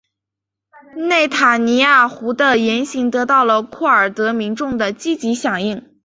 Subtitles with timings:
[0.95, 5.91] 内塔尼亚胡的言行得到了库尔德民众的积极响应。